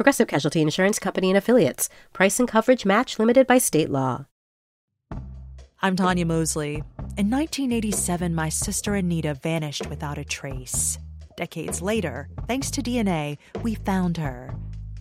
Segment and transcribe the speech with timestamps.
[0.00, 1.90] Progressive Casualty Insurance Company and Affiliates.
[2.14, 4.24] Price and coverage match limited by state law.
[5.82, 6.76] I'm Tanya Mosley.
[7.18, 10.98] In 1987, my sister Anita vanished without a trace.
[11.36, 14.54] Decades later, thanks to DNA, we found her.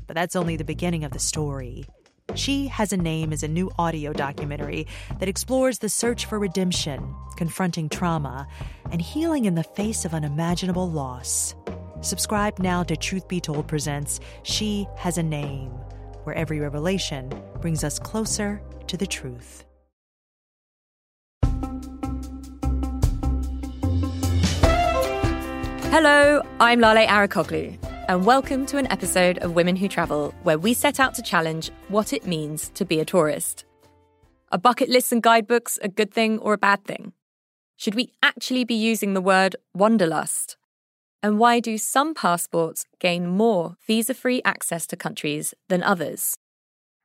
[0.05, 1.85] But that's only the beginning of the story.
[2.35, 4.85] She Has a Name is a new audio documentary
[5.19, 8.49] that explores the search for redemption, confronting trauma,
[8.91, 11.55] and healing in the face of unimaginable loss.
[12.01, 15.69] Subscribe now to Truth Be Told Presents She Has a Name,
[16.23, 19.65] where every revelation brings us closer to the truth.
[25.91, 30.73] Hello, I'm Lale Arikoglu, and welcome to an episode of Women Who Travel, where we
[30.73, 33.65] set out to challenge what it means to be a tourist.
[34.53, 37.11] Are bucket lists and guidebooks a good thing or a bad thing?
[37.75, 40.55] Should we actually be using the word wanderlust?
[41.21, 46.37] And why do some passports gain more visa free access to countries than others?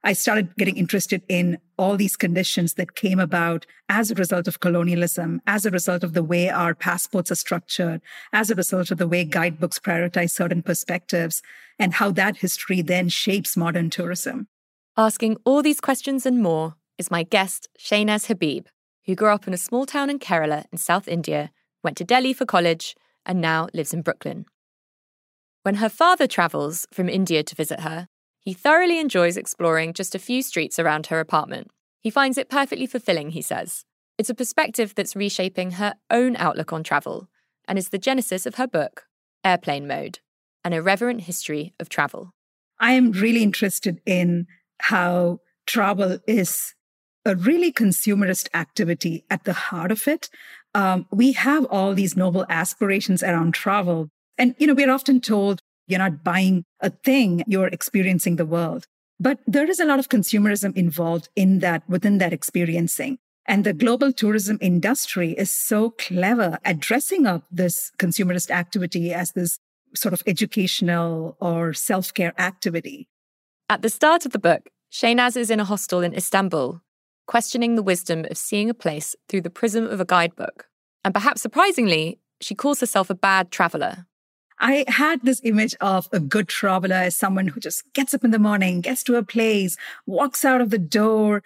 [0.07, 4.61] I started getting interested in all these conditions that came about as a result of
[4.61, 8.99] colonialism, as a result of the way our passports are structured, as a result of
[8.99, 11.41] the way guidebooks prioritize certain perspectives,
[11.79, 14.47] and how that history then shapes modern tourism.
[14.97, 18.67] Asking all these questions and more is my guest, Shahnaz Habib,
[19.07, 21.51] who grew up in a small town in Kerala in South India,
[21.83, 22.95] went to Delhi for college,
[23.27, 24.47] and now lives in Brooklyn.
[25.63, 28.09] When her father travels from India to visit her,
[28.41, 31.71] he thoroughly enjoys exploring just a few streets around her apartment.
[32.01, 33.85] He finds it perfectly fulfilling, he says.
[34.19, 37.29] It's a perspective that's reshaping her own outlook on travel
[37.67, 39.07] and is the genesis of her book,
[39.43, 40.19] Airplane Mode
[40.63, 42.35] An Irreverent History of Travel.
[42.79, 44.47] I am really interested in
[44.81, 46.75] how travel is
[47.25, 50.29] a really consumerist activity at the heart of it
[50.75, 54.09] um, we have all these noble aspirations around travel.
[54.37, 58.87] And, you know, we're often told you're not buying a thing, you're experiencing the world.
[59.21, 63.19] But there is a lot of consumerism involved in that, within that experiencing.
[63.47, 69.33] And the global tourism industry is so clever at dressing up this consumerist activity as
[69.33, 69.59] this
[69.95, 73.07] sort of educational or self care activity.
[73.69, 76.81] At the start of the book, Shahnaz is in a hostel in Istanbul
[77.27, 80.67] questioning the wisdom of seeing a place through the prism of a guidebook.
[81.05, 84.07] And perhaps surprisingly, she calls herself a bad traveler.
[84.61, 88.31] I had this image of a good traveler as someone who just gets up in
[88.31, 89.77] the morning, gets to a place,
[90.07, 91.43] walks out of the door,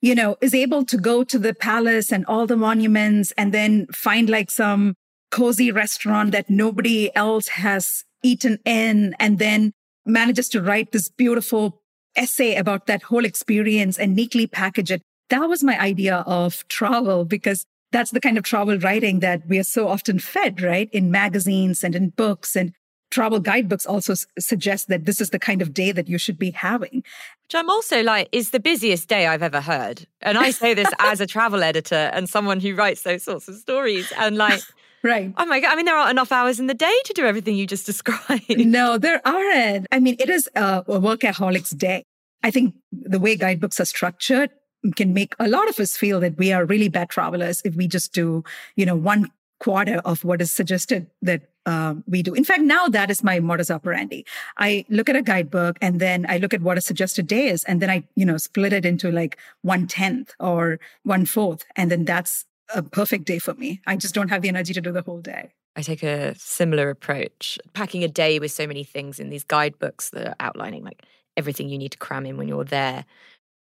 [0.00, 3.86] you know, is able to go to the palace and all the monuments and then
[3.88, 4.94] find like some
[5.30, 9.72] cozy restaurant that nobody else has eaten in and then
[10.04, 11.82] manages to write this beautiful
[12.16, 17.24] essay about that whole experience and neatly package it that was my idea of travel
[17.24, 20.88] because that's the kind of travel writing that we are so often fed, right?
[20.92, 22.72] In magazines and in books and
[23.10, 26.38] travel guidebooks also s- suggest that this is the kind of day that you should
[26.38, 27.02] be having.
[27.42, 30.06] Which I'm also like, is the busiest day I've ever heard.
[30.20, 33.56] And I say this as a travel editor and someone who writes those sorts of
[33.56, 34.12] stories.
[34.16, 34.62] And like,
[35.02, 35.32] Right.
[35.38, 35.72] Oh my God.
[35.72, 38.44] I mean, there aren't enough hours in the day to do everything you just described.
[38.50, 39.86] No, there aren't.
[39.90, 42.04] I mean, it is a, a workaholic's day.
[42.42, 44.50] I think the way guidebooks are structured,
[44.96, 47.86] can make a lot of us feel that we are really bad travelers if we
[47.86, 48.44] just do,
[48.76, 52.34] you know, one quarter of what is suggested that um, we do.
[52.34, 54.24] In fact, now that is my modus operandi.
[54.56, 57.62] I look at a guidebook and then I look at what a suggested day is,
[57.64, 61.90] and then I, you know, split it into like one tenth or one fourth, and
[61.90, 63.80] then that's a perfect day for me.
[63.86, 65.52] I just don't have the energy to do the whole day.
[65.76, 67.58] I take a similar approach.
[67.74, 71.04] Packing a day with so many things in these guidebooks that are outlining like
[71.36, 73.04] everything you need to cram in when you're there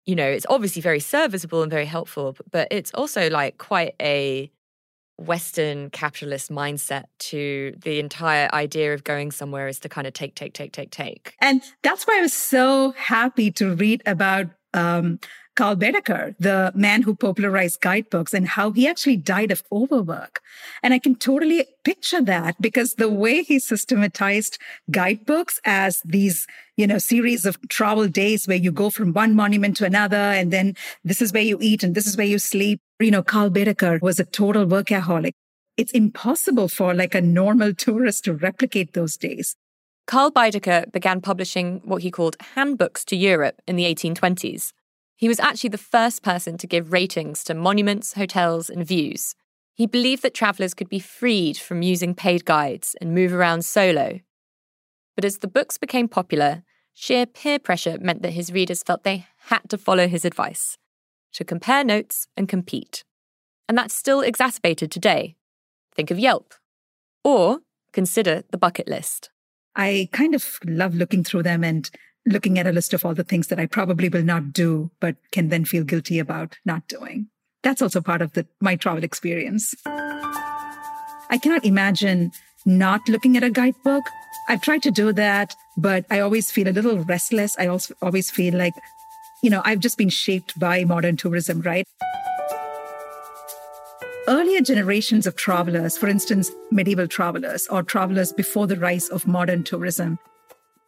[0.06, 4.50] you know, it's obviously very serviceable and very helpful, but it's also like quite a
[5.18, 10.34] Western capitalist mindset to the entire idea of going somewhere is to kind of take,
[10.34, 11.34] take, take, take, take.
[11.40, 15.20] And that's why I was so happy to read about um,
[15.56, 20.40] Karl Baedeker, the man who popularized guidebooks and how he actually died of overwork.
[20.82, 24.58] And I can totally picture that because the way he systematized
[24.90, 29.76] guidebooks as these, you know, series of travel days where you go from one monument
[29.78, 32.80] to another and then this is where you eat and this is where you sleep.
[33.00, 35.32] You know, Karl Baedeker was a total workaholic.
[35.76, 39.56] It's impossible for like a normal tourist to replicate those days.
[40.06, 44.72] Karl Baedeker began publishing what he called handbooks to Europe in the 1820s.
[45.20, 49.34] He was actually the first person to give ratings to monuments, hotels, and views.
[49.74, 54.20] He believed that travellers could be freed from using paid guides and move around solo.
[55.16, 56.62] But as the books became popular,
[56.94, 60.78] sheer peer pressure meant that his readers felt they had to follow his advice
[61.34, 63.04] to compare notes and compete.
[63.68, 65.36] And that's still exacerbated today.
[65.94, 66.54] Think of Yelp.
[67.22, 67.58] Or
[67.92, 69.28] consider the bucket list.
[69.76, 71.90] I kind of love looking through them and
[72.30, 75.16] looking at a list of all the things that I probably will not do, but
[75.32, 77.28] can then feel guilty about not doing.
[77.62, 79.74] That's also part of the, my travel experience.
[79.86, 82.32] I cannot imagine
[82.64, 84.04] not looking at a guidebook.
[84.48, 87.56] I've tried to do that, but I always feel a little restless.
[87.58, 88.74] I also always feel like,
[89.42, 91.86] you know, I've just been shaped by modern tourism, right?
[94.28, 99.64] Earlier generations of travelers, for instance, medieval travelers or travelers before the rise of modern
[99.64, 100.18] tourism,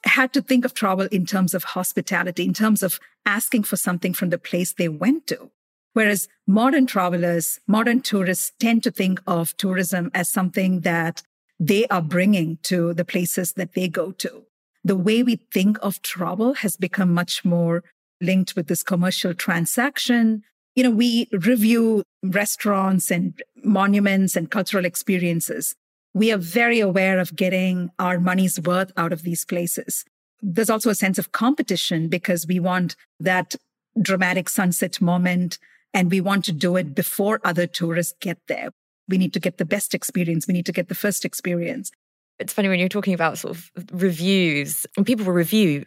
[0.04, 4.12] had to think of travel in terms of hospitality, in terms of asking for something
[4.12, 5.50] from the place they went to.
[5.92, 11.22] Whereas modern travelers, modern tourists tend to think of tourism as something that
[11.60, 14.44] they are bringing to the places that they go to.
[14.84, 17.84] The way we think of travel has become much more
[18.20, 20.42] linked with this commercial transaction.
[20.74, 25.74] You know, we review restaurants and monuments and cultural experiences.
[26.14, 30.04] We are very aware of getting our money's worth out of these places.
[30.40, 33.54] There's also a sense of competition because we want that
[34.00, 35.58] dramatic sunset moment
[35.94, 38.70] and we want to do it before other tourists get there.
[39.08, 40.46] We need to get the best experience.
[40.46, 41.90] We need to get the first experience.
[42.38, 45.84] It's funny when you're talking about sort of reviews, and people will review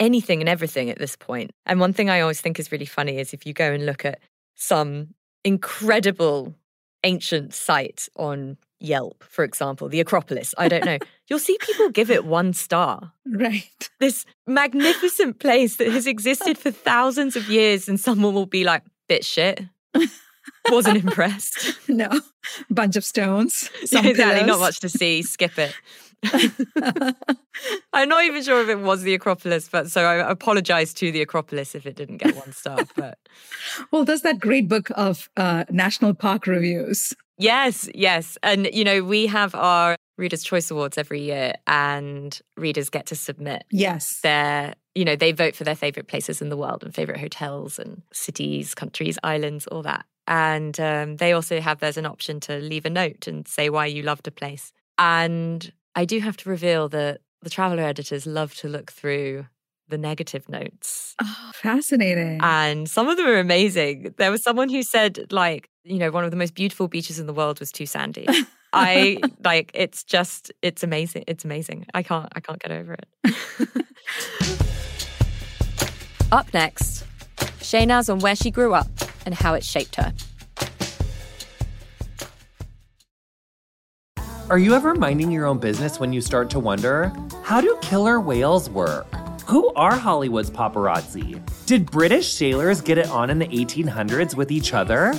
[0.00, 1.52] anything and everything at this point.
[1.66, 4.04] And one thing I always think is really funny is if you go and look
[4.04, 4.18] at
[4.56, 6.54] some incredible
[7.04, 10.98] ancient site on Yelp, for example, the Acropolis, I don't know,
[11.28, 13.12] you'll see people give it one star.
[13.26, 13.90] Right.
[13.98, 18.82] This magnificent place that has existed for thousands of years, and someone will be like,
[19.08, 19.62] bit shit.
[20.70, 21.72] Wasn't impressed.
[21.88, 22.08] No,
[22.70, 23.70] bunch of stones.
[23.84, 25.22] Some exactly, not much to see.
[25.22, 25.74] Skip it.
[27.92, 31.22] I'm not even sure if it was the Acropolis, but so I apologize to the
[31.22, 32.78] Acropolis if it didn't get one star.
[32.96, 33.18] But
[33.92, 37.12] well, there's that great book of uh, national park reviews.
[37.38, 42.90] Yes, yes, and you know we have our Readers' Choice Awards every year, and readers
[42.90, 46.56] get to submit yes their you know they vote for their favorite places in the
[46.56, 50.04] world and favorite hotels and cities, countries, islands, all that.
[50.26, 53.86] And um, they also have there's an option to leave a note and say why
[53.86, 54.72] you loved a place.
[54.96, 59.46] And I do have to reveal that the traveler editors love to look through
[59.88, 61.14] the negative notes.
[61.22, 62.40] Oh, fascinating.
[62.42, 64.14] And some of them are amazing.
[64.16, 67.26] There was someone who said, like, you know, one of the most beautiful beaches in
[67.26, 68.26] the world was too sandy.
[68.72, 71.24] I like it's just it's amazing.
[71.26, 71.86] It's amazing.
[71.94, 73.06] I can't I can't get over it.
[76.32, 77.04] Up next,
[77.60, 78.88] Shahnaz on where she grew up
[79.24, 80.12] and how it shaped her.
[84.50, 87.12] Are you ever minding your own business when you start to wonder,
[87.44, 89.06] how do killer whales work?
[89.46, 91.38] Who are Hollywood's paparazzi?
[91.66, 95.12] Did British sailors get it on in the 1800s with each other?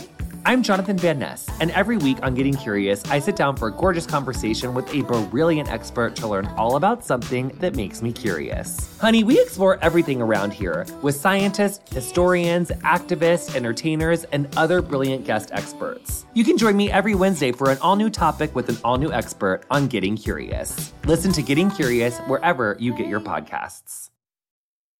[0.47, 3.71] I'm Jonathan Van Ness, and every week on Getting Curious, I sit down for a
[3.71, 8.97] gorgeous conversation with a brilliant expert to learn all about something that makes me curious.
[8.99, 15.49] Honey, we explore everything around here with scientists, historians, activists, entertainers, and other brilliant guest
[15.51, 16.25] experts.
[16.33, 19.11] You can join me every Wednesday for an all new topic with an all new
[19.11, 20.93] expert on Getting Curious.
[21.05, 24.09] Listen to Getting Curious wherever you get your podcasts.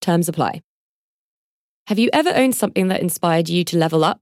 [0.00, 0.62] Terms apply.
[1.86, 4.20] Have you ever owned something that inspired you to level up?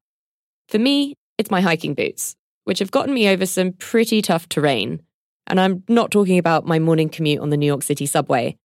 [0.68, 5.02] For me, it's my hiking boots, which have gotten me over some pretty tough terrain.
[5.46, 8.56] And I'm not talking about my morning commute on the New York City subway.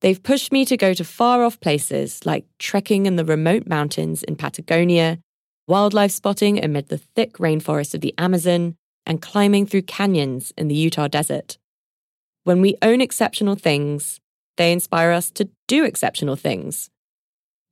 [0.00, 4.22] They've pushed me to go to far off places like trekking in the remote mountains
[4.22, 5.18] in Patagonia,
[5.66, 8.76] wildlife spotting amid the thick rainforest of the Amazon,
[9.06, 11.58] and climbing through canyons in the Utah desert.
[12.44, 14.20] When we own exceptional things,
[14.56, 16.90] they inspire us to do exceptional things.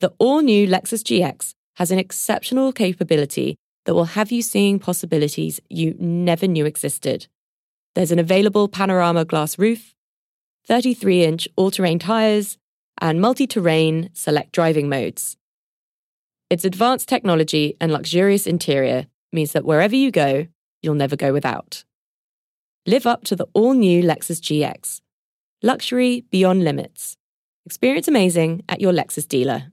[0.00, 5.60] The all new Lexus GX has an exceptional capability that will have you seeing possibilities
[5.68, 7.26] you never knew existed.
[7.94, 9.94] There's an available panorama glass roof,
[10.66, 12.58] 33 inch all terrain tyres,
[13.00, 15.36] and multi terrain select driving modes.
[16.50, 20.46] Its advanced technology and luxurious interior means that wherever you go,
[20.82, 21.84] you'll never go without.
[22.86, 25.00] Live up to the all new Lexus GX.
[25.62, 27.16] Luxury beyond limits.
[27.66, 29.72] Experience amazing at your Lexus dealer.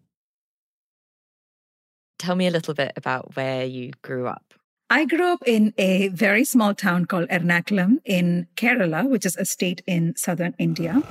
[2.17, 4.55] Tell me a little bit about where you grew up.
[4.89, 9.45] I grew up in a very small town called Ernakulam in Kerala, which is a
[9.45, 11.03] state in southern India.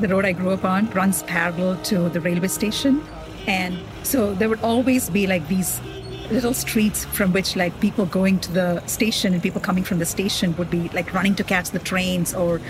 [0.00, 3.02] The road I grew up on runs parallel to the railway station.
[3.46, 5.80] And so there would always be like these
[6.30, 10.06] little streets from which like people going to the station and people coming from the
[10.06, 12.60] station would be like running to catch the trains or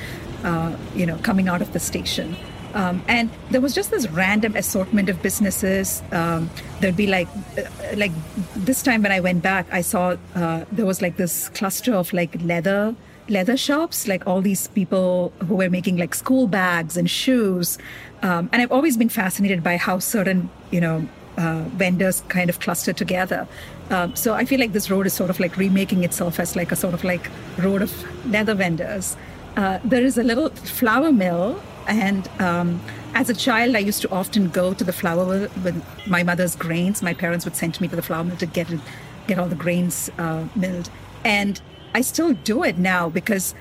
[0.45, 2.37] uh, you know coming out of the station
[2.75, 6.03] um, and there was just this random assortment of businesses.
[6.11, 7.63] Um, there'd be like, uh,
[7.95, 8.11] like
[8.57, 12.13] this time when I went back, I saw uh, there was like this cluster of
[12.13, 12.95] like leather
[13.29, 17.79] leather shops, like all these people who were making like school bags and shoes.
[18.23, 21.09] Um, and I've always been fascinated by how certain, you know,
[21.39, 23.49] uh, vendors kind of cluster together.
[23.91, 26.71] Um, so I feel like this road is sort of like remaking itself as like
[26.71, 29.17] a sort of like road of leather vendors.
[29.57, 32.81] Uh, there is a little flour mill and um,
[33.15, 36.57] as a child, I used to often go to the flour mill with my mother's
[36.57, 37.03] grains.
[37.03, 38.81] My parents would send me to the flour mill to get it,
[39.29, 40.91] get all the grains uh, milled.
[41.25, 41.61] And
[41.95, 43.55] I still do it now because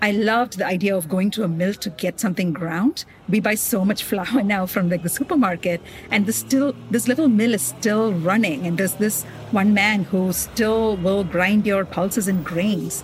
[0.00, 3.04] I loved the idea of going to a mill to get something ground.
[3.28, 5.80] We buy so much flour now from like the supermarket,
[6.12, 8.66] and this still this little mill is still running.
[8.66, 13.02] And there's this one man who still will grind your pulses and grains.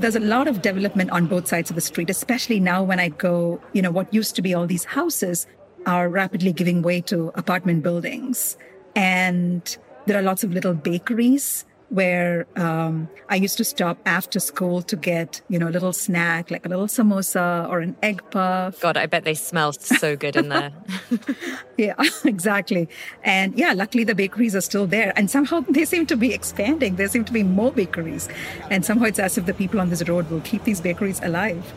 [0.00, 3.08] There's a lot of development on both sides of the street, especially now when I
[3.08, 5.46] go, you know, what used to be all these houses
[5.86, 8.56] are rapidly giving way to apartment buildings.
[8.96, 9.76] And
[10.06, 14.96] there are lots of little bakeries where um, I used to stop after school to
[14.96, 18.80] get, you know, a little snack, like a little samosa or an egg puff.
[18.80, 20.72] God, I bet they smell so good in there.
[21.76, 21.94] yeah,
[22.24, 22.88] exactly.
[23.24, 25.12] And yeah, luckily the bakeries are still there.
[25.16, 26.94] And somehow they seem to be expanding.
[26.94, 28.28] There seem to be more bakeries.
[28.70, 31.72] And somehow it's as if the people on this road will keep these bakeries alive.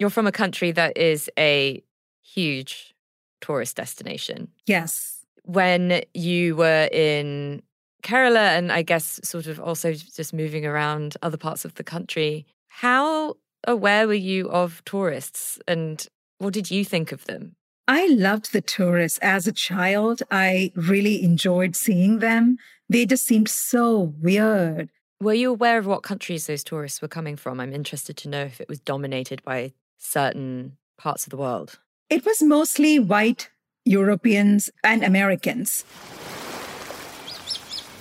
[0.00, 1.82] You're from a country that is a
[2.22, 2.94] huge
[3.40, 4.48] tourist destination.
[4.66, 5.17] Yes
[5.48, 7.62] when you were in
[8.02, 12.44] Kerala and I guess sort of also just moving around other parts of the country,
[12.68, 13.36] how
[13.66, 17.56] aware were you of tourists and what did you think of them?
[17.88, 20.22] I loved the tourists as a child.
[20.30, 22.58] I really enjoyed seeing them.
[22.90, 24.90] They just seemed so weird.
[25.18, 27.58] Were you aware of what countries those tourists were coming from?
[27.58, 31.78] I'm interested to know if it was dominated by certain parts of the world.
[32.10, 33.48] It was mostly white
[33.88, 35.84] Europeans and Americans.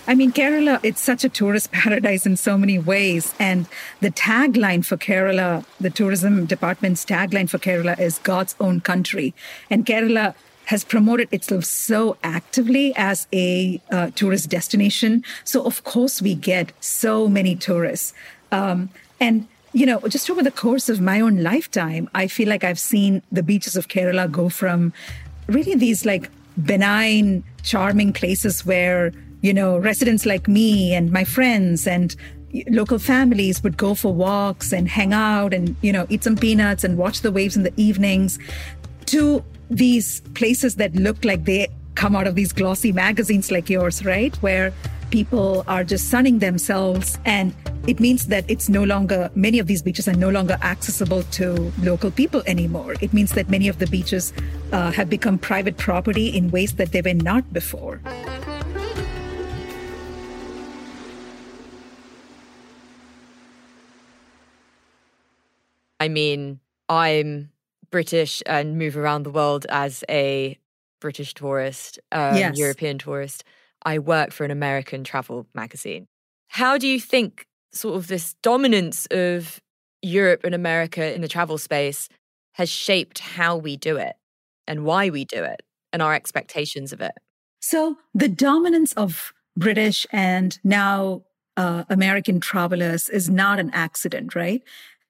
[0.10, 3.34] I mean, Kerala, it's such a tourist paradise in so many ways.
[3.40, 3.68] And
[4.00, 9.34] the tagline for Kerala, the tourism department's tagline for Kerala is God's own country.
[9.70, 10.34] And Kerala
[10.66, 15.24] has promoted itself so actively as a uh, tourist destination.
[15.44, 18.14] So, of course, we get so many tourists.
[18.52, 18.90] Um,
[19.20, 22.80] and you know, just over the course of my own lifetime, I feel like I've
[22.80, 24.94] seen the beaches of Kerala go from
[25.48, 26.30] really these like
[26.64, 32.16] benign, charming places where, you know, residents like me and my friends and
[32.70, 36.84] local families would go for walks and hang out and, you know, eat some peanuts
[36.84, 38.40] and watch the waves in the evenings
[39.06, 44.06] to these places that look like they come out of these glossy magazines like yours,
[44.06, 44.36] right?
[44.38, 44.72] Where
[45.10, 47.54] people are just sunning themselves and
[47.88, 51.72] it means that it's no longer many of these beaches are no longer accessible to
[51.82, 52.96] local people anymore.
[53.02, 54.34] It means that many of the beaches
[54.72, 58.02] uh, have become private property in ways that they were not before.
[66.00, 66.60] I mean
[66.90, 67.50] i'm
[67.92, 70.58] british and move around the world as a
[71.00, 72.58] british tourist um, yes.
[72.58, 73.44] european tourist
[73.88, 76.08] I work for an American travel magazine.
[76.50, 79.62] How do you think sort of this dominance of
[80.02, 82.10] Europe and America in the travel space
[82.56, 84.18] has shaped how we do it
[84.68, 85.62] and why we do it
[85.94, 87.14] and our expectations of it?
[87.62, 91.24] So, the dominance of British and now
[91.56, 94.64] uh, American travelers is not an accident, right?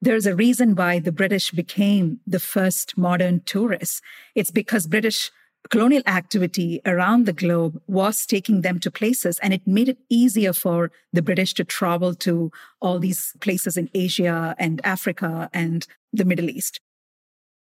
[0.03, 4.01] There's a reason why the British became the first modern tourists.
[4.35, 5.31] It's because British
[5.69, 10.53] colonial activity around the globe was taking them to places and it made it easier
[10.53, 16.25] for the British to travel to all these places in Asia and Africa and the
[16.25, 16.79] Middle East.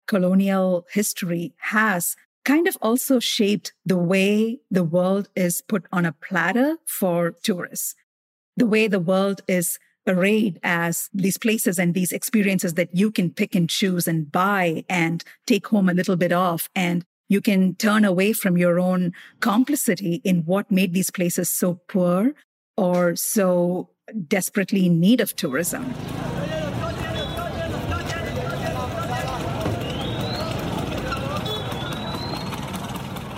[0.08, 6.12] Colonial history has kind of also shaped the way the world is put on a
[6.12, 7.96] platter for tourists,
[8.56, 13.32] the way the world is arrayed as these places and these experiences that you can
[13.32, 16.70] pick and choose and buy and take home a little bit of.
[16.76, 21.82] And you can turn away from your own complicity in what made these places so
[21.88, 22.34] poor
[22.78, 23.90] or so
[24.28, 25.94] desperately in need of tourism.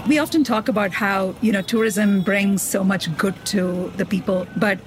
[0.08, 4.48] we often talk about how you know tourism brings so much good to the people
[4.56, 4.78] but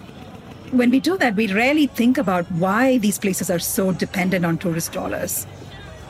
[0.71, 4.57] when we do that we rarely think about why these places are so dependent on
[4.57, 5.47] tourist dollars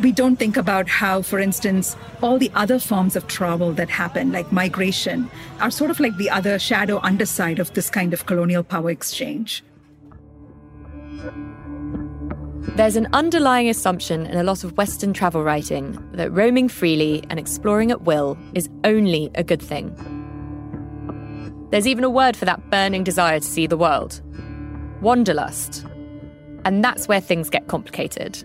[0.03, 4.33] we don't think about how for instance all the other forms of travel that happen
[4.33, 5.31] like migration
[5.61, 9.63] are sort of like the other shadow underside of this kind of colonial power exchange
[12.77, 17.39] there's an underlying assumption in a lot of Western travel writing that roaming freely and
[17.39, 19.95] exploring at will is only a good thing.
[21.71, 24.23] There's even a word for that burning desire to see the world
[25.03, 25.85] wanderlust.
[26.65, 28.45] And that's where things get complicated.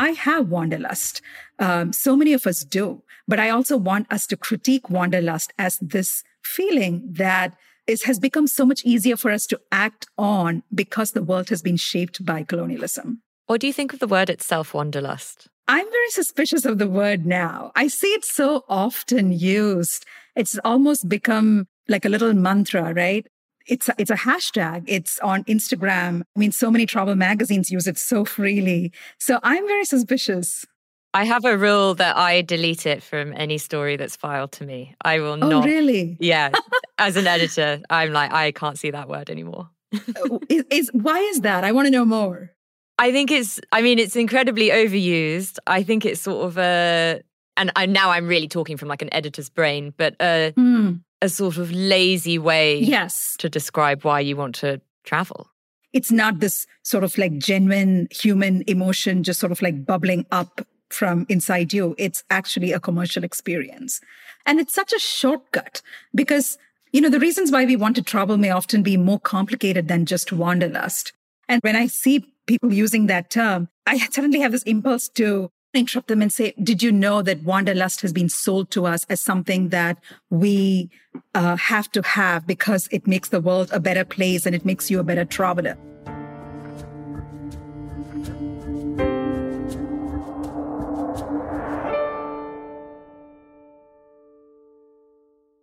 [0.00, 1.20] I have wanderlust.
[1.58, 3.02] Um, so many of us do.
[3.28, 7.54] But I also want us to critique wanderlust as this feeling that
[7.86, 11.60] is, has become so much easier for us to act on because the world has
[11.60, 13.20] been shaped by colonialism.
[13.46, 15.48] What do you think of the word itself, wanderlust?
[15.68, 17.70] I'm very suspicious of the word now.
[17.76, 20.06] I see it so often used.
[20.34, 23.26] It's almost become like a little mantra, right?
[23.70, 24.84] It's a, it's a hashtag.
[24.88, 26.22] It's on Instagram.
[26.36, 28.92] I mean, so many travel magazines use it so freely.
[29.18, 30.66] So I'm very suspicious.
[31.14, 34.94] I have a rule that I delete it from any story that's filed to me.
[35.04, 35.46] I will not.
[35.46, 35.64] oh, not.
[35.64, 36.16] really?
[36.20, 36.50] Yeah.
[36.98, 39.70] As an editor, I'm like, I can't see that word anymore.
[39.92, 41.64] Uh, is, is why is that?
[41.64, 42.50] I want to know more.
[42.98, 43.60] I think it's.
[43.72, 45.58] I mean, it's incredibly overused.
[45.66, 47.22] I think it's sort of a,
[47.56, 51.00] and I, now I'm really talking from like an editor's brain, but mm.
[51.22, 55.48] A sort of lazy way, yes, to describe why you want to travel.
[55.92, 60.66] It's not this sort of like genuine human emotion, just sort of like bubbling up
[60.88, 61.94] from inside you.
[61.98, 64.00] It's actually a commercial experience.
[64.46, 65.82] And it's such a shortcut
[66.14, 66.58] because,
[66.92, 70.06] you know, the reasons why we want to travel may often be more complicated than
[70.06, 71.12] just wanderlust.
[71.48, 76.08] And when I see people using that term, I suddenly have this impulse to interrupt
[76.08, 79.68] them and say, Did you know that wanderlust has been sold to us as something
[79.68, 79.98] that
[80.30, 80.90] we
[81.34, 84.90] uh, have to have because it makes the world a better place and it makes
[84.90, 85.76] you a better traveler?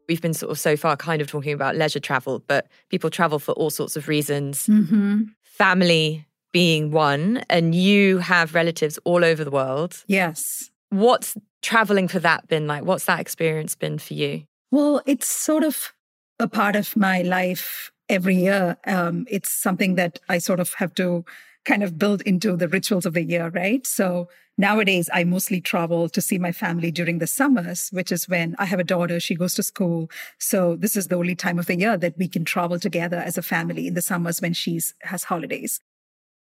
[0.08, 3.40] we've been sort of so far kind of talking about leisure travel, but people travel
[3.40, 4.68] for all sorts of reasons.
[4.68, 5.24] Mm-hmm.
[5.44, 6.26] Family
[6.58, 10.04] being one, and you have relatives all over the world.
[10.08, 10.72] Yes.
[10.90, 12.84] What's traveling for that been like?
[12.84, 14.42] What's that experience been for you?
[14.72, 15.94] Well, it's sort of
[16.40, 18.76] a part of my life every year.
[18.88, 21.24] Um, it's something that I sort of have to
[21.64, 23.86] kind of build into the rituals of the year, right?
[23.86, 24.28] So
[24.60, 28.66] Nowadays, I mostly travel to see my family during the summers, which is when I
[28.66, 30.10] have a daughter, she goes to school.
[30.40, 33.38] So this is the only time of the year that we can travel together as
[33.38, 35.80] a family in the summers when she's has holidays.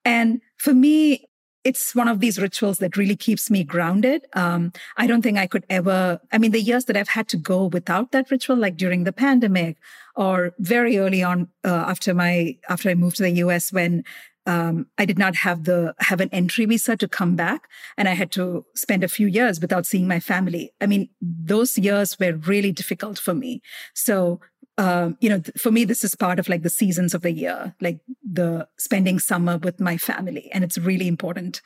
[0.09, 1.29] And for me,
[1.65, 4.25] it's one of these rituals that really keeps me grounded.
[4.33, 7.37] Um, I don't think I could ever, I mean, the years that I've had to
[7.37, 9.77] go without that ritual, like during the pandemic
[10.17, 14.03] or very early on uh, after my, after I moved to the US when
[14.47, 17.69] um, I did not have the have an entry visa to come back,
[17.99, 20.73] and I had to spend a few years without seeing my family.
[20.81, 23.61] I mean, those years were really difficult for me.
[23.93, 24.41] So,
[24.79, 27.75] um, you know, for me, this is part of like the seasons of the year,
[27.81, 31.61] like the spending summer with my family, and it's really important.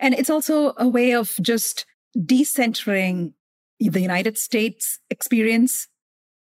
[0.00, 1.84] And it's also a way of just
[2.16, 3.34] decentering
[3.78, 5.88] the United States experience,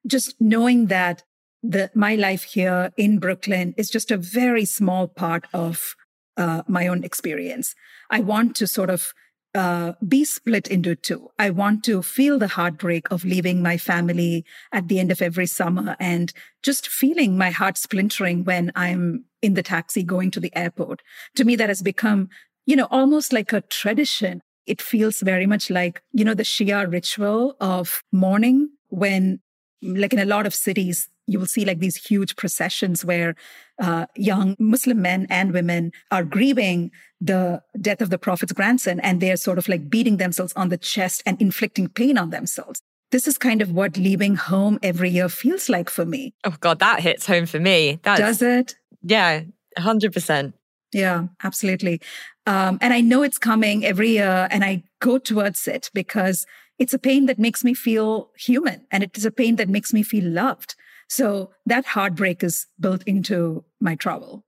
[0.07, 1.24] just knowing that
[1.62, 5.96] the my life here in Brooklyn is just a very small part of
[6.37, 7.74] uh, my own experience.
[8.11, 9.14] I want to sort of
[9.58, 11.30] uh, be split into two.
[11.36, 15.46] I want to feel the heartbreak of leaving my family at the end of every
[15.46, 20.54] summer and just feeling my heart splintering when I'm in the taxi going to the
[20.54, 21.02] airport.
[21.34, 22.28] To me, that has become,
[22.66, 24.42] you know, almost like a tradition.
[24.64, 29.40] It feels very much like, you know, the Shia ritual of mourning when,
[29.82, 33.34] like in a lot of cities, you will see like these huge processions where
[33.80, 39.20] uh, young Muslim men and women are grieving the death of the Prophet's grandson, and
[39.20, 42.80] they're sort of like beating themselves on the chest and inflicting pain on themselves.
[43.10, 46.34] This is kind of what leaving home every year feels like for me.
[46.44, 48.00] Oh God, that hits home for me.
[48.02, 48.76] That's, Does it?
[49.02, 49.42] Yeah,
[49.76, 50.54] hundred percent.
[50.92, 52.00] Yeah, absolutely.
[52.46, 56.46] Um, and I know it's coming every year, and I go towards it because
[56.78, 59.92] it's a pain that makes me feel human and it is a pain that makes
[59.92, 60.76] me feel loved.
[61.08, 64.44] So that heartbreak is built into my travel.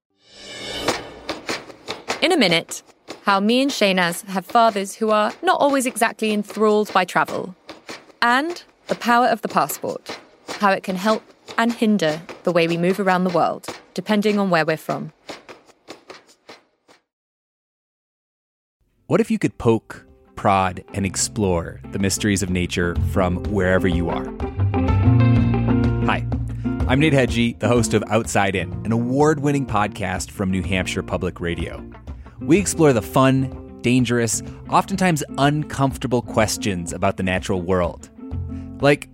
[2.23, 2.83] In a minute,
[3.23, 7.57] how me and Shahnaz have fathers who are not always exactly enthralled by travel,
[8.21, 10.19] and the power of the passport,
[10.59, 11.23] how it can help
[11.57, 15.13] and hinder the way we move around the world, depending on where we're from.
[19.07, 24.11] What if you could poke, prod, and explore the mysteries of nature from wherever you
[24.11, 24.60] are?
[26.91, 31.05] I'm Nate Hegyi, the host of Outside In, an award winning podcast from New Hampshire
[31.05, 31.89] Public Radio.
[32.41, 38.11] We explore the fun, dangerous, oftentimes uncomfortable questions about the natural world.
[38.81, 39.09] Like,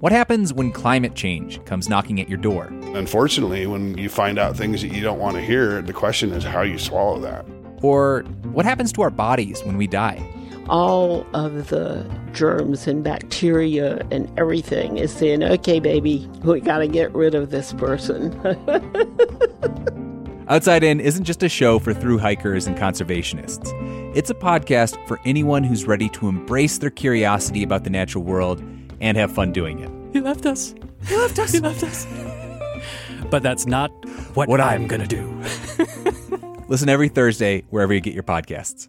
[0.00, 2.66] what happens when climate change comes knocking at your door?
[2.94, 6.44] Unfortunately, when you find out things that you don't want to hear, the question is
[6.44, 7.46] how you swallow that.
[7.80, 10.22] Or what happens to our bodies when we die?
[10.68, 16.88] All of the germs and bacteria and everything is saying, okay, baby, we got to
[16.88, 18.32] get rid of this person.
[20.48, 23.72] Outside In isn't just a show for through hikers and conservationists.
[24.14, 28.62] It's a podcast for anyone who's ready to embrace their curiosity about the natural world
[29.00, 29.90] and have fun doing it.
[30.12, 30.74] He left us.
[31.06, 31.52] He left us.
[31.52, 32.06] He left us.
[33.30, 33.90] but that's not
[34.34, 35.42] what, What I'm I'm going to do.
[36.68, 38.88] Listen every Thursday wherever you get your podcasts.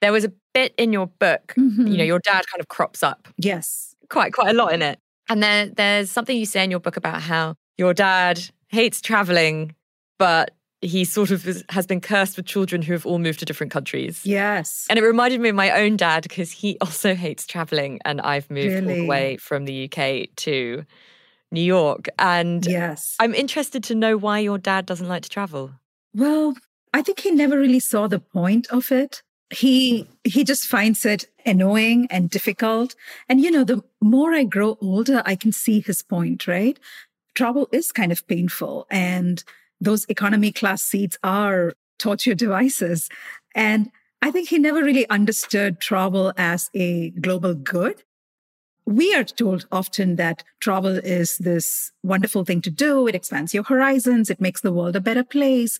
[0.00, 1.90] There was a bit in your book, Mhm.
[1.90, 3.94] you know, your dad kind of crops up Yes.
[4.10, 4.98] quite quite a lot in it.
[5.28, 9.74] And there there's something you say in your book about how your dad hates traveling,
[10.18, 13.44] but he sort of is, has been cursed with children who have all moved to
[13.44, 14.20] different countries.
[14.24, 14.86] Yes.
[14.88, 18.48] And it reminded me of my own dad because he also hates traveling and I've
[18.50, 20.84] moved all the way from the UK to
[21.50, 23.16] New York and yes.
[23.18, 25.72] I'm interested to know why your dad doesn't like to travel.
[26.14, 26.54] Well,
[26.94, 29.22] I think he never really saw the point of it.
[29.50, 32.94] He he just finds it annoying and difficult.
[33.28, 36.78] And you know, the more I grow older, I can see his point, right?
[37.34, 39.42] Travel is kind of painful and
[39.80, 43.08] those economy class seats are torture devices.
[43.54, 43.90] And
[44.22, 48.02] I think he never really understood travel as a global good.
[48.86, 53.06] We are told often that travel is this wonderful thing to do.
[53.06, 54.30] It expands your horizons.
[54.30, 55.78] It makes the world a better place.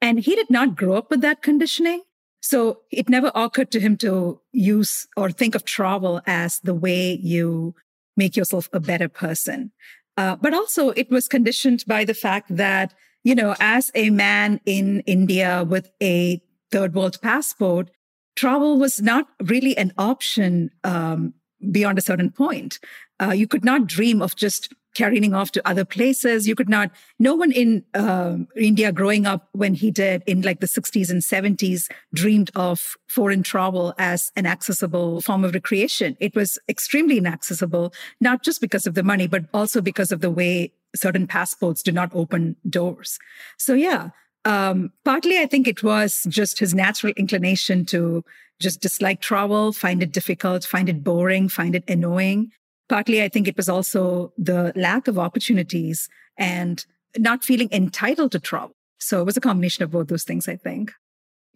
[0.00, 2.02] And he did not grow up with that conditioning.
[2.40, 7.18] So it never occurred to him to use or think of travel as the way
[7.22, 7.74] you
[8.16, 9.72] make yourself a better person.
[10.16, 12.94] Uh, but also it was conditioned by the fact that,
[13.24, 17.90] you know, as a man in India with a third world passport,
[18.34, 21.34] travel was not really an option um,
[21.70, 22.78] beyond a certain point.
[23.20, 26.48] Uh, you could not dream of just carrying off to other places.
[26.48, 30.60] You could not, no one in um India growing up when he did in like
[30.60, 36.16] the 60s and 70s dreamed of foreign travel as an accessible form of recreation.
[36.18, 40.30] It was extremely inaccessible, not just because of the money, but also because of the
[40.30, 43.18] way certain passports do not open doors.
[43.58, 44.10] So, yeah,
[44.46, 48.24] um, partly I think it was just his natural inclination to
[48.60, 52.52] just dislike travel, find it difficult, find it boring, find it annoying.
[52.88, 56.84] Partly I think it was also the lack of opportunities and
[57.18, 58.76] not feeling entitled to travel.
[58.98, 60.92] So it was a combination of both those things, I think.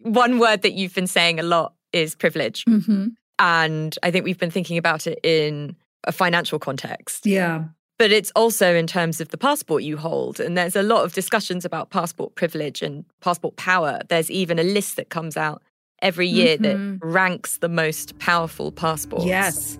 [0.01, 2.65] One word that you've been saying a lot is privilege.
[2.65, 3.09] Mm-hmm.
[3.39, 7.25] And I think we've been thinking about it in a financial context.
[7.25, 7.65] Yeah.
[7.97, 10.39] But it's also in terms of the passport you hold.
[10.39, 14.01] And there's a lot of discussions about passport privilege and passport power.
[14.09, 15.61] There's even a list that comes out
[16.01, 16.99] every year Mhm.
[16.99, 19.25] that ranks the most powerful passports.
[19.25, 19.77] Yes.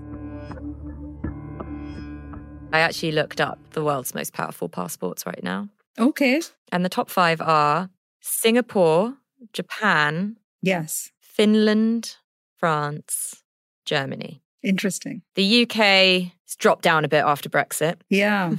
[2.74, 5.70] I actually looked up the world's most powerful passports right now.
[6.00, 6.42] Okay.
[6.72, 7.90] And the top five are
[8.22, 9.16] Singapore,
[9.54, 11.12] Japan, Yes.
[11.20, 12.18] Finland,
[12.58, 13.44] France,
[13.86, 14.42] Germany.
[14.64, 15.24] Interesting.
[15.36, 17.96] The UK has dropped down a bit after Brexit.
[18.10, 18.56] Yeah.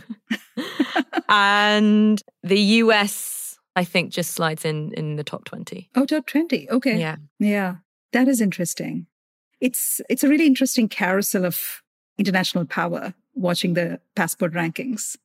[1.28, 5.88] and the US, I think, just slides in in the top 20.
[5.94, 6.68] Oh, top 20.
[6.70, 6.98] Okay.
[6.98, 7.16] Yeah.
[7.38, 7.76] Yeah.
[8.12, 9.06] That is interesting.
[9.60, 11.82] It's it's a really interesting carousel of
[12.18, 15.16] international power watching the passport rankings.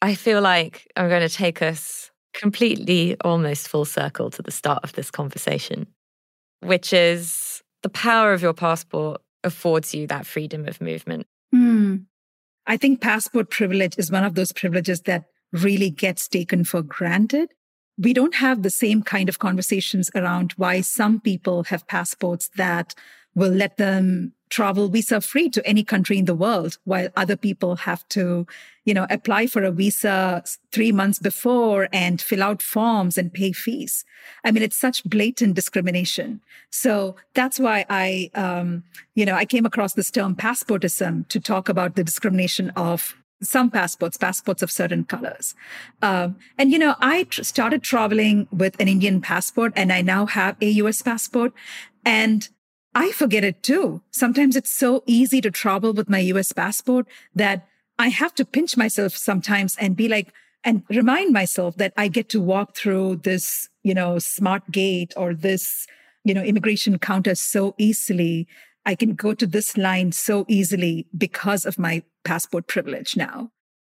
[0.00, 4.84] I feel like I'm going to take us completely almost full circle to the start
[4.84, 5.86] of this conversation,
[6.60, 11.26] which is the power of your passport affords you that freedom of movement.
[11.52, 11.96] Hmm.
[12.66, 17.50] I think passport privilege is one of those privileges that really gets taken for granted.
[17.96, 22.94] We don't have the same kind of conversations around why some people have passports that
[23.34, 27.76] will let them travel visa free to any country in the world while other people
[27.76, 28.46] have to
[28.84, 33.52] you know apply for a visa 3 months before and fill out forms and pay
[33.52, 34.04] fees
[34.44, 38.82] i mean it's such blatant discrimination so that's why i um,
[39.14, 43.70] you know i came across this term passportism to talk about the discrimination of some
[43.70, 45.54] passports, passports of certain colors.
[46.02, 50.26] Um, and, you know, I tr- started traveling with an Indian passport and I now
[50.26, 51.52] have a US passport.
[52.04, 52.48] And
[52.94, 54.02] I forget it too.
[54.10, 57.66] Sometimes it's so easy to travel with my US passport that
[57.98, 60.32] I have to pinch myself sometimes and be like,
[60.64, 65.34] and remind myself that I get to walk through this, you know, smart gate or
[65.34, 65.86] this,
[66.24, 68.46] you know, immigration counter so easily.
[68.84, 73.50] I can go to this line so easily because of my passport privilege now.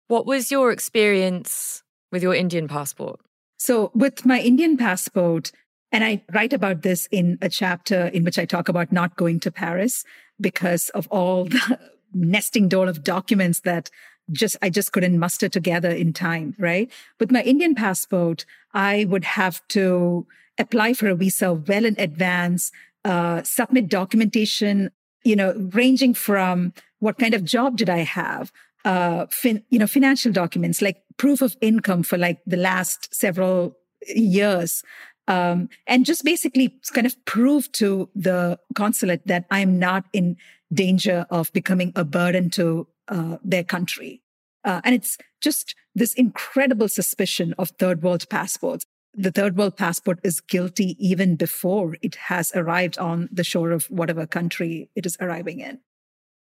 [0.08, 3.19] What was your experience with your Indian passport?
[3.58, 5.52] So, with my Indian passport,
[5.91, 9.39] and I write about this in a chapter in which I talk about not going
[9.41, 10.04] to Paris
[10.39, 11.80] because of all the
[12.13, 13.89] nesting doll of documents that
[14.32, 16.91] just I just couldn't muster together in time, right?
[17.19, 20.28] With my Indian passport, I would have to
[20.60, 22.71] apply for a visa well in advance,
[23.06, 24.91] uh, submit documentation,
[25.23, 28.52] you know, ranging from what kind of job did I have,
[28.86, 33.75] uh, fin- you know, financial documents like proof of income for like the last several
[34.08, 34.84] years,
[35.30, 40.36] um, and just basically kind of prove to the consulate that I'm not in
[40.74, 44.22] danger of becoming a burden to uh, their country.
[44.65, 48.86] Uh, and it's just this incredible suspicion of third world passports.
[49.13, 53.86] The third world passport is guilty even before it has arrived on the shore of
[53.86, 55.80] whatever country it is arriving in.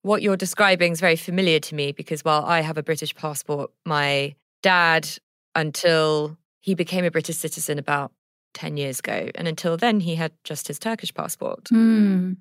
[0.03, 3.71] What you're describing is very familiar to me because while I have a British passport,
[3.85, 5.09] my dad,
[5.55, 8.11] until he became a British citizen about
[8.55, 9.29] 10 years ago.
[9.35, 11.65] And until then, he had just his Turkish passport.
[11.65, 12.37] Mm.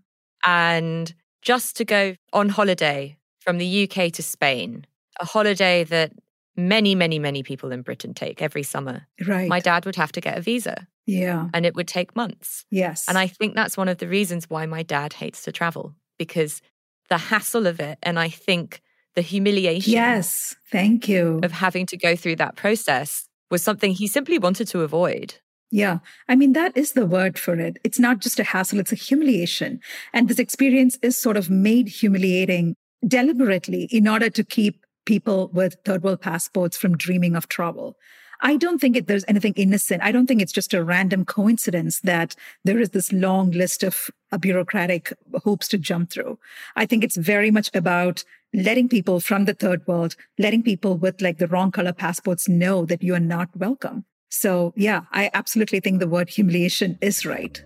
[0.47, 4.87] And just to go on holiday from the UK to Spain,
[5.21, 6.13] a holiday that
[6.57, 9.07] many, many, many people in Britain take every summer.
[9.27, 9.49] Right.
[9.49, 10.87] My dad would have to get a visa.
[11.07, 11.49] Yeah.
[11.53, 12.65] And it would take months.
[12.71, 13.05] Yes.
[13.09, 16.63] And I think that's one of the reasons why my dad hates to travel because
[17.11, 17.99] the hassle of it.
[18.03, 18.81] And I think
[19.15, 19.93] the humiliation.
[19.93, 20.57] Yes.
[20.71, 21.41] Thank you.
[21.43, 25.35] Of having to go through that process was something he simply wanted to avoid.
[25.75, 25.99] Yeah.
[26.29, 27.79] I mean, that is the word for it.
[27.83, 29.81] It's not just a hassle, it's a humiliation.
[30.13, 35.75] And this experience is sort of made humiliating deliberately in order to keep people with
[35.85, 37.97] third world passports from dreaming of travel.
[38.41, 40.01] I don't think it, there's anything innocent.
[40.05, 44.11] I don't think it's just a random coincidence that there is this long list of
[44.31, 46.39] uh, bureaucratic hoops to jump through.
[46.77, 51.21] I think it's very much about letting people from the third world, letting people with
[51.21, 54.05] like the wrong color passports know that you are not welcome.
[54.37, 57.65] So, yeah, I absolutely think the word humiliation is right.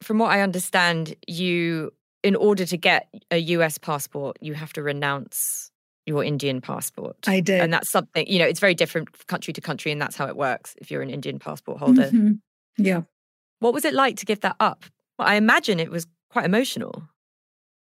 [0.00, 1.92] From what I understand, you,
[2.22, 5.70] in order to get a US passport, you have to renounce
[6.06, 7.16] your Indian passport.
[7.26, 7.60] I did.
[7.60, 10.38] And that's something, you know, it's very different country to country, and that's how it
[10.38, 12.04] works if you're an Indian passport holder.
[12.04, 12.32] Mm-hmm.
[12.78, 13.02] Yeah.
[13.58, 14.86] What was it like to give that up?
[15.18, 17.02] Well, I imagine it was quite emotional.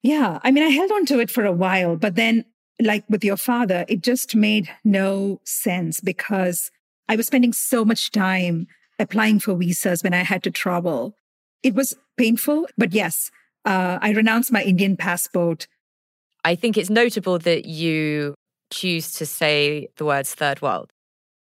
[0.02, 0.39] Yeah.
[0.43, 2.46] I mean, I held on to it for a while, but then,
[2.82, 6.72] like with your father, it just made no sense because
[7.08, 8.67] I was spending so much time
[9.00, 11.15] applying for visas when I had to travel.
[11.62, 13.32] It was painful, but yes,
[13.65, 15.67] uh, I renounced my Indian passport.
[16.43, 18.36] I think it's notable that you
[18.72, 20.91] choose to say the words third world.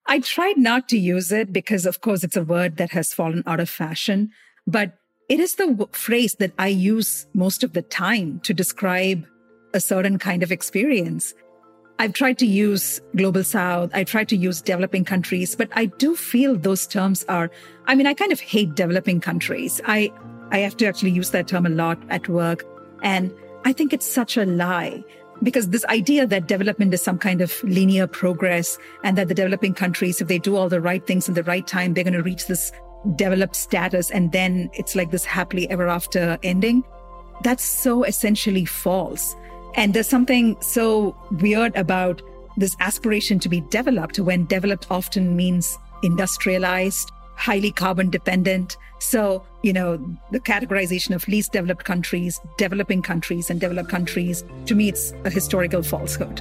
[0.06, 3.42] I tried not to use it because, of course, it's a word that has fallen
[3.46, 4.30] out of fashion.
[4.66, 4.94] But
[5.28, 9.26] it is the phrase that I use most of the time to describe
[9.74, 11.34] a certain kind of experience.
[11.98, 13.90] I've tried to use global south.
[13.92, 17.50] I tried to use developing countries, but I do feel those terms are,
[17.86, 19.80] I mean, I kind of hate developing countries.
[19.84, 20.12] I,
[20.50, 22.64] I have to actually use that term a lot at work.
[23.02, 23.32] And
[23.64, 25.04] I think it's such a lie
[25.42, 29.74] because this idea that development is some kind of linear progress and that the developing
[29.74, 32.22] countries, if they do all the right things in the right time, they're going to
[32.22, 32.72] reach this
[33.16, 36.84] developed status and then it's like this happily ever after ending.
[37.42, 39.36] That's so essentially false.
[39.74, 42.22] And there's something so weird about
[42.56, 48.76] this aspiration to be developed when developed often means industrialized, highly carbon dependent.
[48.98, 49.96] So, you know,
[50.32, 55.30] the categorization of least developed countries, developing countries, and developed countries, to me, it's a
[55.30, 56.40] historical falsehood.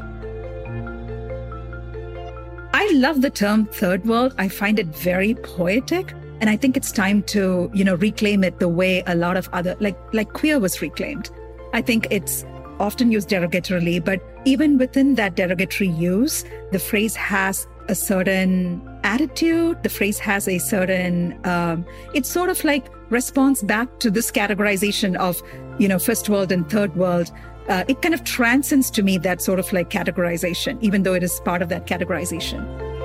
[2.74, 4.34] I love the term third world.
[4.38, 6.14] I find it very poetic.
[6.40, 9.50] And I think it's time to, you know, reclaim it the way a lot of
[9.54, 11.30] other, like, like queer was reclaimed.
[11.74, 12.46] I think it's
[12.80, 19.82] often used derogatorily, but even within that derogatory use, the phrase has a certain attitude.
[19.82, 25.16] The phrase has a certain, um, it's sort of like response back to this categorization
[25.16, 25.42] of,
[25.80, 27.32] you know, first world and third world.
[27.68, 31.24] Uh, it kind of transcends to me that sort of like categorization, even though it
[31.24, 32.97] is part of that categorization.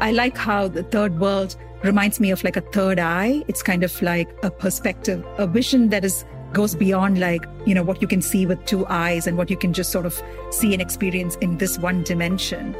[0.00, 3.44] I like how the third world reminds me of like a third eye.
[3.48, 7.82] It's kind of like a perspective, a vision that is goes beyond like, you know,
[7.82, 10.72] what you can see with two eyes and what you can just sort of see
[10.72, 12.74] and experience in this one dimension.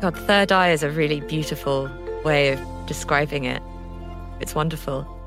[0.00, 1.88] God, third eye is a really beautiful
[2.24, 3.62] way of describing it.
[4.40, 5.19] It's wonderful.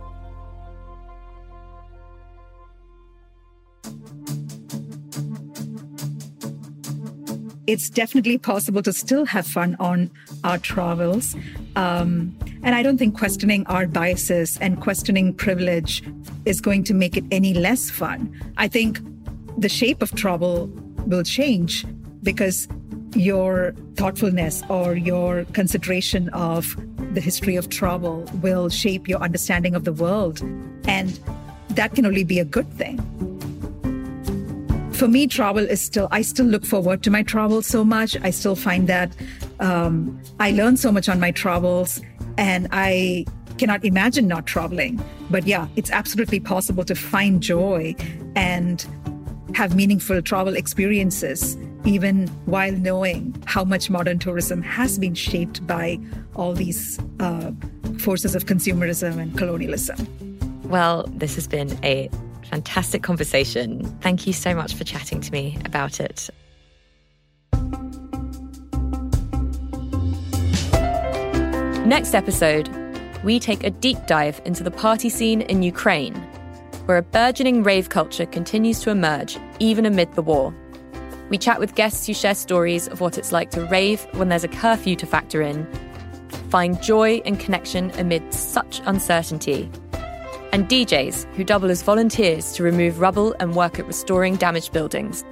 [7.74, 10.12] It's definitely possible to still have fun on
[10.44, 11.36] our travels.
[11.76, 16.04] Um, and I don't think questioning our biases and questioning privilege
[16.46, 18.32] is going to make it any less fun.
[18.58, 19.00] I think
[19.58, 20.68] the shape of travel
[21.08, 21.84] will change
[22.22, 22.68] because
[23.16, 26.78] your thoughtfulness or your consideration of
[27.16, 30.42] the history of travel will shape your understanding of the world.
[30.88, 31.20] And
[31.70, 33.00] that can only be a good thing.
[35.04, 38.16] For me, travel is still, I still look forward to my travel so much.
[38.22, 39.14] I still find that
[39.60, 42.00] um, I learn so much on my travels
[42.38, 43.26] and I
[43.58, 45.04] cannot imagine not traveling.
[45.30, 47.96] But yeah, it's absolutely possible to find joy
[48.38, 48.88] and
[49.56, 56.00] have meaningful travel experiences even while knowing how much modern tourism has been shaped by
[56.38, 57.52] all these uh,
[58.00, 59.98] forces of consumerism and colonialism.
[60.64, 62.10] Well, this has been a
[62.54, 63.84] fantastic conversation.
[64.02, 66.30] Thank you so much for chatting to me about it.
[71.84, 72.70] Next episode,
[73.24, 76.14] we take a deep dive into the party scene in Ukraine,
[76.86, 80.54] where a burgeoning rave culture continues to emerge even amid the war.
[81.30, 84.44] We chat with guests who share stories of what it's like to rave when there's
[84.44, 85.66] a curfew to factor in,
[86.52, 89.72] find joy and connection amid such uncertainty,
[90.54, 95.26] and DJs who double as volunteers to remove rubble and work at restoring damaged buildings.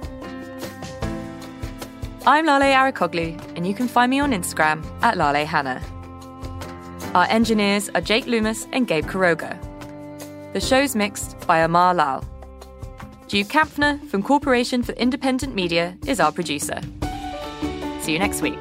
[2.26, 5.80] I'm Lale Arikoglu, and you can find me on Instagram at Lale Hannah.
[7.14, 9.58] Our engineers are Jake Loomis and Gabe Kuroga.
[10.52, 12.24] The show's mixed by Amar Lal.
[13.28, 16.80] Duke Kampfner from Corporation for Independent Media is our producer.
[18.00, 18.58] See you next week.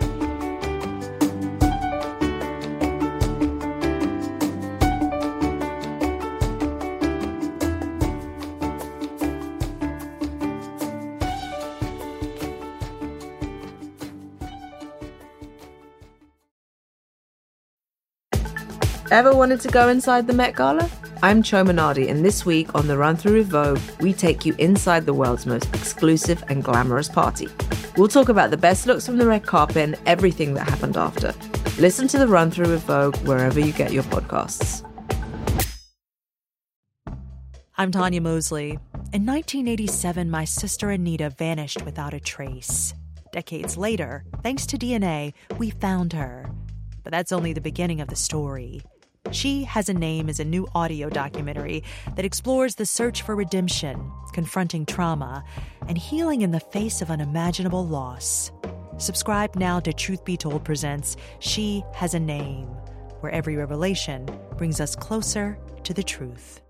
[19.12, 20.90] Ever wanted to go inside the Met Gala?
[21.22, 24.56] I'm Chioma Nnadi, and this week on the Run Through with Vogue, we take you
[24.58, 27.50] inside the world's most exclusive and glamorous party.
[27.98, 31.36] We'll talk about the best looks from the red carpet and everything that happened after.
[31.78, 34.82] Listen to the Run Through with Vogue wherever you get your podcasts.
[37.78, 38.80] I'm Tanya Mosley.
[39.12, 42.94] In 1987, my sister Anita vanished without a trace.
[43.34, 46.50] Decades later, thanks to DNA, we found her.
[47.04, 48.82] But that's only the beginning of the story.
[49.32, 51.84] She Has a Name is a new audio documentary
[52.16, 55.46] that explores the search for redemption, confronting trauma,
[55.88, 58.52] and healing in the face of unimaginable loss.
[58.98, 62.68] Subscribe now to Truth Be Told Presents She Has a Name,
[63.22, 66.62] where every revelation brings us closer to the truth.